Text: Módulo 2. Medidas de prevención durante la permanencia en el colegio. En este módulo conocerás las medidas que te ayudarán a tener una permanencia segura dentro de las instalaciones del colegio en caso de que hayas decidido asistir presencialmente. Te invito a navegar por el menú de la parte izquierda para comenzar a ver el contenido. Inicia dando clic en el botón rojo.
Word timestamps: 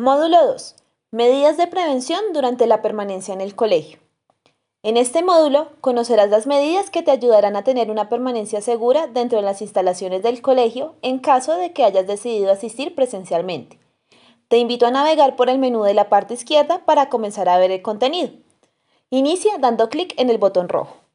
Módulo 0.00 0.46
2. 0.46 0.76
Medidas 1.10 1.56
de 1.56 1.66
prevención 1.66 2.20
durante 2.32 2.68
la 2.68 2.82
permanencia 2.82 3.34
en 3.34 3.40
el 3.40 3.56
colegio. 3.56 3.98
En 4.84 4.96
este 4.96 5.24
módulo 5.24 5.72
conocerás 5.80 6.30
las 6.30 6.46
medidas 6.46 6.88
que 6.88 7.02
te 7.02 7.10
ayudarán 7.10 7.56
a 7.56 7.64
tener 7.64 7.90
una 7.90 8.08
permanencia 8.08 8.60
segura 8.60 9.08
dentro 9.08 9.40
de 9.40 9.44
las 9.44 9.60
instalaciones 9.60 10.22
del 10.22 10.40
colegio 10.40 10.94
en 11.02 11.18
caso 11.18 11.56
de 11.56 11.72
que 11.72 11.82
hayas 11.82 12.06
decidido 12.06 12.52
asistir 12.52 12.94
presencialmente. 12.94 13.80
Te 14.46 14.58
invito 14.58 14.86
a 14.86 14.92
navegar 14.92 15.34
por 15.34 15.50
el 15.50 15.58
menú 15.58 15.82
de 15.82 15.94
la 15.94 16.08
parte 16.08 16.34
izquierda 16.34 16.84
para 16.84 17.08
comenzar 17.08 17.48
a 17.48 17.58
ver 17.58 17.72
el 17.72 17.82
contenido. 17.82 18.30
Inicia 19.10 19.58
dando 19.58 19.88
clic 19.88 20.14
en 20.16 20.30
el 20.30 20.38
botón 20.38 20.68
rojo. 20.68 21.07